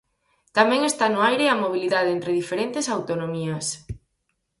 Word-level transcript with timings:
Tamén 0.57 0.81
está 0.91 1.05
no 1.11 1.19
aire 1.29 1.45
a 1.49 1.59
mobilidade 1.63 2.11
entre 2.15 2.37
diferentes 2.39 2.85
autonomías. 2.95 3.65